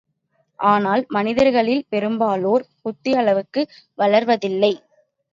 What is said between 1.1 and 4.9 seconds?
மனிதர்களில் பெரும்பாலோர், புத்தி அளவுக்கு வளர்வதில்லை.